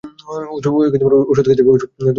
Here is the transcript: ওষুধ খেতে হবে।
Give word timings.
ওষুধ 0.53 1.45
খেতে 1.47 1.61
হবে। 1.63 1.85